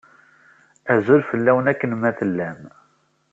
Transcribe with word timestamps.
Azul 0.93 1.21
fell-awen 1.29 1.69
akken 1.71 1.91
ma 1.95 2.11
tellam! 2.19 2.59